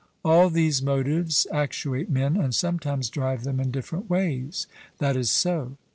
[0.25, 4.65] All these motives actuate men and sometimes drive them in different ways.
[4.97, 5.77] 'That is so.'